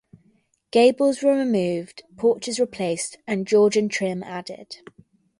[0.71, 4.77] Gables were removed, porches replaced, and Georgian trim added.